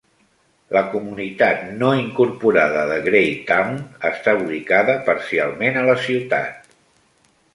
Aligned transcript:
La 0.75 0.81
comunitat 0.93 1.59
no 1.81 1.89
incorporada 1.97 2.85
de 2.93 2.97
Graytown 3.09 3.77
està 4.11 4.35
ubicada 4.41 4.97
parcialment 5.11 5.81
a 5.83 5.87
la 5.91 5.97
ciutat. 6.09 6.69